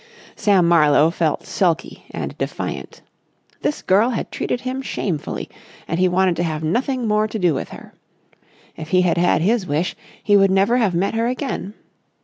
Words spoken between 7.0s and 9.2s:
more to do with her. If he had